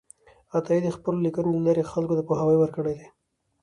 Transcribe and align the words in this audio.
عطایي 0.57 0.81
د 0.83 0.89
خپلو 0.97 1.17
لیکنو 1.25 1.51
له 1.55 1.61
لارې 1.65 1.89
خلکو 1.91 2.17
ته 2.17 2.23
پوهاوی 2.27 2.57
ورکړی 2.59 2.93
دی. 2.99 3.07